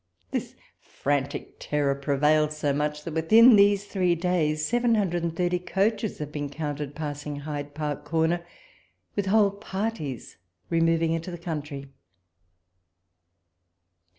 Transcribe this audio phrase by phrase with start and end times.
[0.31, 5.59] "This frantic terror prevails so much, that Avithin these three days seven hundred and thirty
[5.59, 8.43] coaches have been counted passing Hyde Park corner,
[9.15, 10.37] with whole parties
[10.71, 11.91] removing into the country.